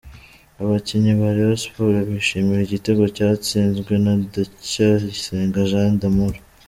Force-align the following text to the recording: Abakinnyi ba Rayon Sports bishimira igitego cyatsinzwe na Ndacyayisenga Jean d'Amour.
Abakinnyi 0.61 1.11
ba 1.19 1.27
Rayon 1.35 1.57
Sports 1.63 2.07
bishimira 2.11 2.61
igitego 2.63 3.03
cyatsinzwe 3.15 3.93
na 4.03 4.13
Ndacyayisenga 4.21 5.61
Jean 5.69 5.93
d'Amour. 6.01 6.35